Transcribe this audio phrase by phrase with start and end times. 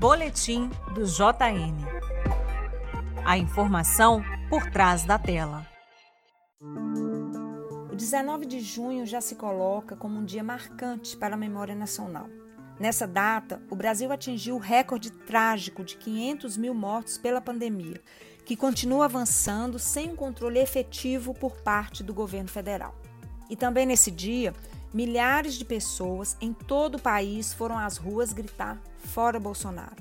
[0.00, 1.76] Boletim do JN.
[3.22, 5.66] A informação por trás da tela.
[7.92, 12.28] O 19 de junho já se coloca como um dia marcante para a memória nacional.
[12.78, 18.00] Nessa data, o Brasil atingiu o recorde trágico de 500 mil mortos pela pandemia,
[18.46, 22.94] que continua avançando sem um controle efetivo por parte do governo federal.
[23.50, 24.54] E também nesse dia,
[24.94, 29.96] milhares de pessoas em todo o país foram às ruas gritar fora Bolsonaro.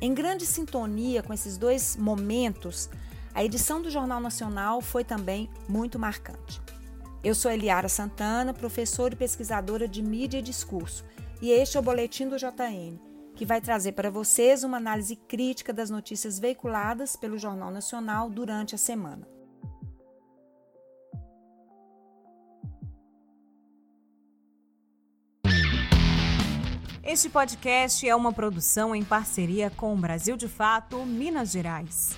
[0.00, 2.88] Em grande sintonia com esses dois momentos,
[3.34, 6.60] a edição do Jornal Nacional foi também muito marcante.
[7.22, 11.04] Eu sou Eliara Santana, professora e pesquisadora de mídia e discurso,
[11.42, 12.98] e este é o Boletim do JN,
[13.34, 18.74] que vai trazer para vocês uma análise crítica das notícias veiculadas pelo Jornal Nacional durante
[18.74, 19.26] a semana.
[27.12, 32.16] Este podcast é uma produção em parceria com o Brasil de Fato, Minas Gerais.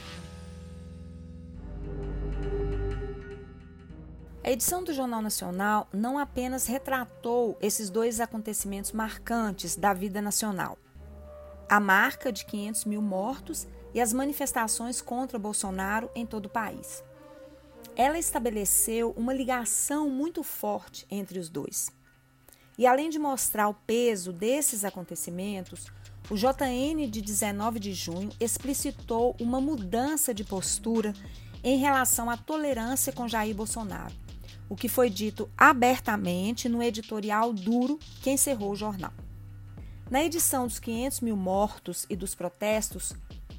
[4.45, 10.77] A edição do Jornal Nacional não apenas retratou esses dois acontecimentos marcantes da vida nacional:
[11.71, 17.03] a marca de 500 mil mortos e as manifestações contra Bolsonaro em todo o país.
[17.97, 21.91] Ela estabeleceu uma ligação muito forte entre os dois.
[22.79, 25.87] E além de mostrar o peso desses acontecimentos,
[26.31, 31.13] o JN de 19 de junho explicitou uma mudança de postura
[31.63, 34.15] em relação à tolerância com Jair Bolsonaro,
[34.69, 39.13] o que foi dito abertamente no editorial duro que encerrou o jornal.
[40.11, 43.15] Na edição dos 500 mil mortos e dos protestos,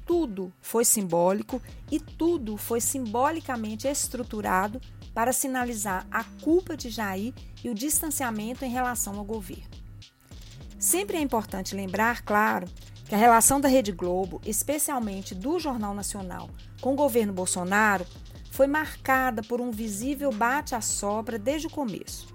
[0.06, 1.60] tudo foi simbólico
[1.90, 4.80] e tudo foi simbolicamente estruturado
[5.14, 9.70] para sinalizar a culpa de Jair e o distanciamento em relação ao governo.
[10.78, 12.68] Sempre é importante lembrar, claro,
[13.06, 18.04] que a relação da Rede Globo, especialmente do Jornal Nacional, com o governo Bolsonaro,
[18.50, 22.26] foi marcada por um visível bate-a-sobra desde o começo.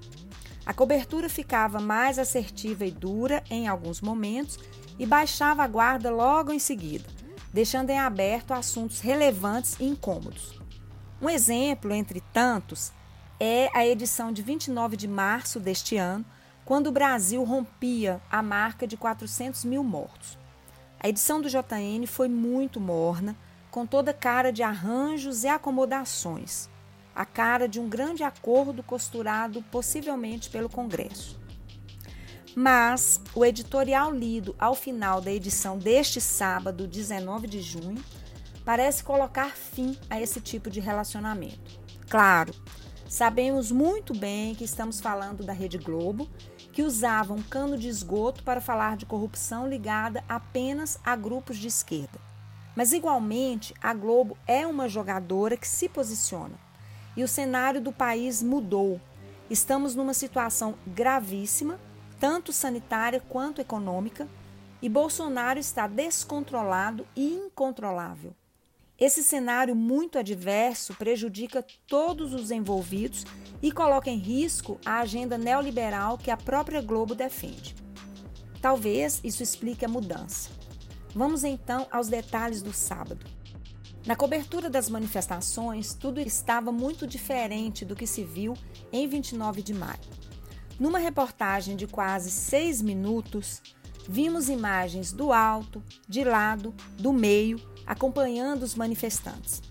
[0.65, 4.59] A cobertura ficava mais assertiva e dura em alguns momentos
[4.99, 7.05] e baixava a guarda logo em seguida,
[7.53, 10.59] deixando em aberto assuntos relevantes e incômodos.
[11.21, 12.91] Um exemplo, entre tantos,
[13.39, 16.25] é a edição de 29 de março deste ano,
[16.63, 20.37] quando o Brasil rompia a marca de 400 mil mortos.
[20.99, 23.35] A edição do JN foi muito morna,
[23.71, 26.69] com toda cara de arranjos e acomodações,
[27.15, 31.39] a cara de um grande acordo costurado possivelmente pelo Congresso.
[32.55, 38.03] Mas o editorial lido ao final da edição deste sábado, 19 de junho,
[38.65, 41.79] parece colocar fim a esse tipo de relacionamento.
[42.09, 42.53] Claro,
[43.07, 46.27] sabemos muito bem que estamos falando da Rede Globo,
[46.71, 51.67] que usava um cano de esgoto para falar de corrupção ligada apenas a grupos de
[51.67, 52.19] esquerda.
[52.75, 56.53] Mas, igualmente, a Globo é uma jogadora que se posiciona.
[57.17, 59.01] E o cenário do país mudou.
[59.49, 61.79] Estamos numa situação gravíssima,
[62.19, 64.27] tanto sanitária quanto econômica,
[64.81, 68.33] e Bolsonaro está descontrolado e incontrolável.
[68.97, 73.25] Esse cenário muito adverso prejudica todos os envolvidos
[73.61, 77.75] e coloca em risco a agenda neoliberal que a própria Globo defende.
[78.61, 80.49] Talvez isso explique a mudança.
[81.15, 83.25] Vamos então aos detalhes do sábado.
[84.05, 88.53] Na cobertura das manifestações, tudo estava muito diferente do que se viu
[88.91, 89.99] em 29 de maio.
[90.79, 93.61] Numa reportagem de quase seis minutos,
[94.07, 99.61] vimos imagens do alto, de lado, do meio acompanhando os manifestantes.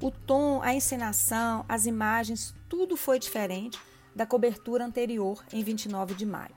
[0.00, 3.78] O tom, a encenação, as imagens, tudo foi diferente
[4.14, 6.54] da cobertura anterior em 29 de maio.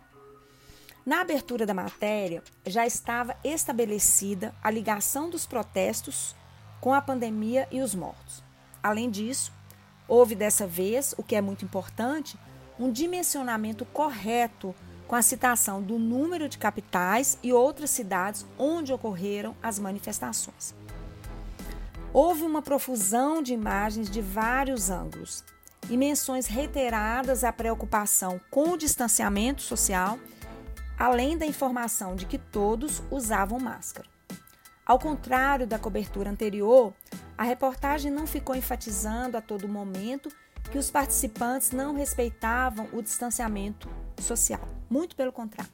[1.05, 6.35] Na abertura da matéria, já estava estabelecida a ligação dos protestos
[6.79, 8.43] com a pandemia e os mortos.
[8.83, 9.53] Além disso,
[10.07, 12.37] houve dessa vez, o que é muito importante,
[12.81, 14.73] um dimensionamento correto
[15.07, 20.73] com a citação do número de capitais e outras cidades onde ocorreram as manifestações.
[22.11, 25.43] Houve uma profusão de imagens de vários ângulos
[25.89, 30.17] e menções reiteradas à preocupação com o distanciamento social,
[30.97, 34.09] além da informação de que todos usavam máscara.
[34.83, 36.93] Ao contrário da cobertura anterior,
[37.37, 40.29] a reportagem não ficou enfatizando a todo momento
[40.69, 44.67] que os participantes não respeitavam o distanciamento social.
[44.89, 45.71] Muito pelo contrário.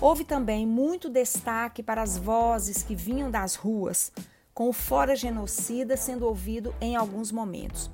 [0.00, 4.12] Houve também muito destaque para as vozes que vinham das ruas,
[4.52, 7.90] com o fora genocida sendo ouvido em alguns momentos.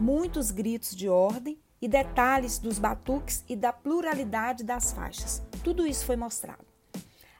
[0.00, 5.42] Muitos gritos de ordem e detalhes dos batuques e da pluralidade das faixas.
[5.64, 6.64] Tudo isso foi mostrado.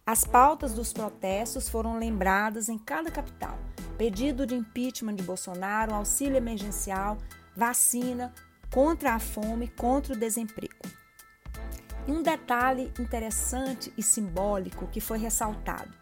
[0.04, 3.56] As pautas dos protestos foram lembradas em cada capital:
[3.96, 7.16] pedido de impeachment de Bolsonaro, auxílio emergencial,
[7.56, 8.32] vacina,
[8.72, 10.74] contra a fome, contra o desemprego.
[12.06, 15.94] E um detalhe interessante e simbólico que foi ressaltado: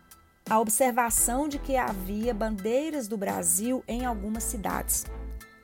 [0.48, 5.04] a observação de que havia bandeiras do Brasil em algumas cidades.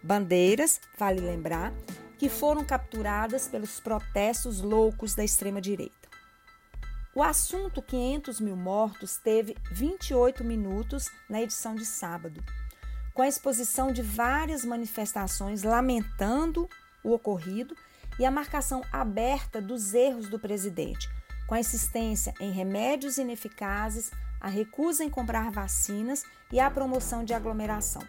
[0.02, 1.72] Bandeiras, vale lembrar,
[2.18, 6.06] que foram capturadas pelos protestos loucos da extrema-direita.
[7.14, 12.44] O assunto 500 mil mortos teve 28 minutos na edição de sábado,
[13.16, 16.68] com a exposição de várias manifestações lamentando
[17.02, 17.74] o ocorrido
[18.18, 21.08] e a marcação aberta dos erros do presidente,
[21.46, 27.32] com a insistência em remédios ineficazes, a recusa em comprar vacinas e a promoção de
[27.32, 28.02] aglomeração.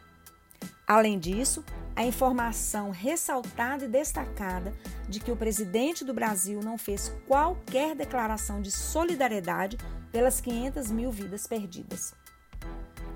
[0.86, 1.64] Além disso,
[1.96, 4.74] a informação ressaltada e destacada
[5.08, 9.78] de que o presidente do Brasil não fez qualquer declaração de solidariedade
[10.12, 12.14] pelas 500 mil vidas perdidas.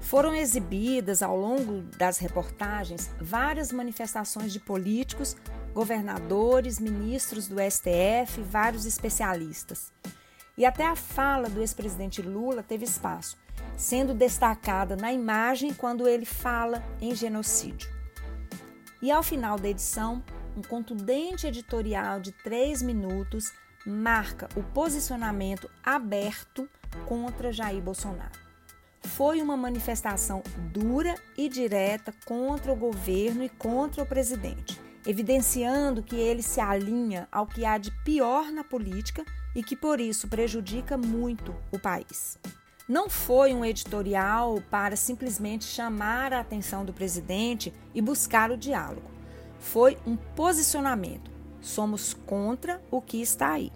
[0.01, 5.37] Foram exibidas ao longo das reportagens várias manifestações de políticos,
[5.73, 9.93] governadores, ministros do STF, vários especialistas.
[10.57, 13.37] E até a fala do ex-presidente Lula teve espaço,
[13.77, 17.89] sendo destacada na imagem quando ele fala em genocídio.
[19.01, 20.21] E ao final da edição,
[20.57, 23.51] um contundente editorial de três minutos
[23.85, 26.69] marca o posicionamento aberto
[27.05, 28.50] contra Jair Bolsonaro.
[29.01, 36.15] Foi uma manifestação dura e direta contra o governo e contra o presidente, evidenciando que
[36.15, 39.25] ele se alinha ao que há de pior na política
[39.55, 42.37] e que por isso prejudica muito o país.
[42.87, 49.09] Não foi um editorial para simplesmente chamar a atenção do presidente e buscar o diálogo.
[49.59, 51.31] Foi um posicionamento.
[51.61, 53.71] Somos contra o que está aí.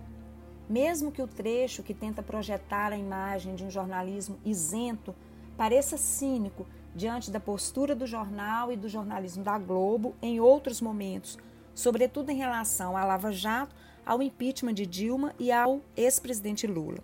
[0.70, 5.14] Mesmo que o trecho que tenta projetar a imagem de um jornalismo isento
[5.56, 6.66] pareça cínico
[6.96, 11.38] diante da postura do jornal e do jornalismo da Globo em outros momentos,
[11.74, 13.76] sobretudo em relação à Lava Jato,
[14.06, 17.00] ao impeachment de Dilma e ao ex-presidente Lula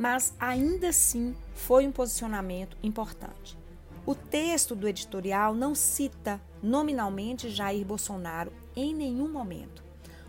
[0.00, 3.58] mas ainda assim foi um posicionamento importante.
[4.06, 9.79] O texto do editorial não cita nominalmente Jair Bolsonaro em nenhum momento,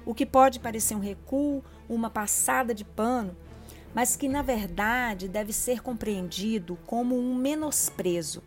[0.06, 3.36] o que pode parecer um recuo, uma passada de pano,
[3.94, 8.42] mas que na verdade deve ser compreendido como um menosprezo,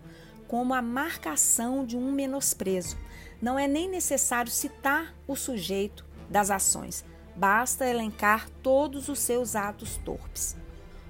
[0.48, 2.96] como a marcação de um menosprezo.
[3.40, 7.04] Não é nem necessário citar o sujeito das ações,
[7.36, 10.56] basta elencar todos os seus atos torpes.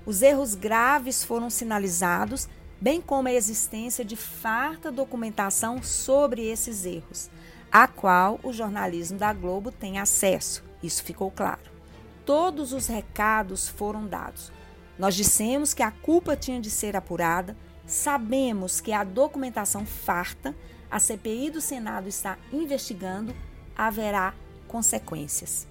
[0.06, 2.48] Os erros graves foram sinalizados,
[2.80, 7.30] bem como a existência de farta documentação sobre esses erros,
[7.74, 10.62] a qual o jornalismo da Globo tem acesso.
[10.80, 11.72] Isso ficou claro.
[12.24, 14.52] Todos os recados foram dados.
[14.96, 20.54] Nós dissemos que a culpa tinha de ser apurada, sabemos que a documentação farta,
[20.88, 23.34] a CPI do Senado está investigando,
[23.76, 24.34] haverá
[24.68, 25.66] consequências.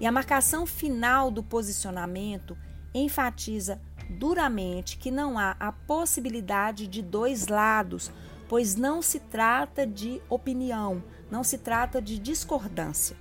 [0.00, 2.56] E a marcação final do posicionamento
[2.94, 8.10] enfatiza duramente que não há a possibilidade de dois lados,
[8.48, 11.02] pois não se trata de opinião,
[11.34, 13.16] não se trata de discordância.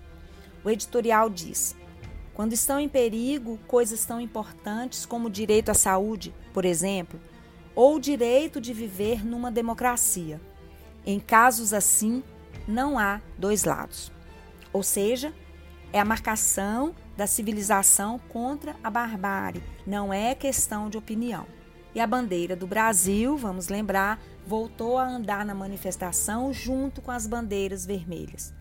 [0.63, 1.75] O editorial diz:
[2.35, 7.19] quando estão em perigo coisas tão importantes como o direito à saúde, por exemplo,
[7.73, 10.39] ou o direito de viver numa democracia.
[11.03, 12.23] Em casos assim,
[12.67, 14.11] não há dois lados.
[14.71, 15.33] Ou seja,
[15.91, 21.47] é a marcação da civilização contra a barbárie, não é questão de opinião.
[21.95, 27.27] E a bandeira do Brasil, vamos lembrar, voltou a andar na manifestação junto com as
[27.27, 28.53] bandeiras vermelhas.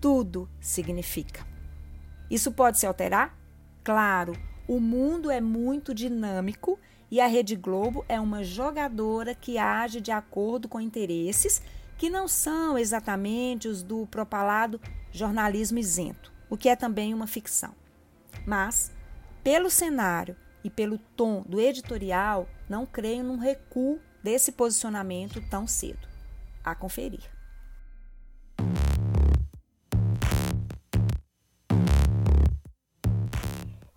[0.00, 1.44] Tudo significa.
[2.30, 3.36] Isso pode se alterar?
[3.82, 4.34] Claro,
[4.68, 6.78] o mundo é muito dinâmico
[7.10, 11.60] e a Rede Globo é uma jogadora que age de acordo com interesses
[11.98, 17.74] que não são exatamente os do propalado jornalismo isento, o que é também uma ficção.
[18.46, 18.92] Mas,
[19.42, 26.08] pelo cenário e pelo tom do editorial, não creio num recuo desse posicionamento tão cedo.
[26.62, 27.28] A conferir.